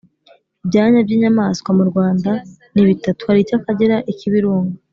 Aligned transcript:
ibyanya 0.63 0.99
by’inyamaswa 1.05 1.69
mu 1.77 1.83
rwanda 1.89 2.31
ni 2.73 2.83
bitatu. 2.89 3.21
hari 3.27 3.39
icy’akagera, 3.41 3.95
ik’ibirunga 4.11 4.75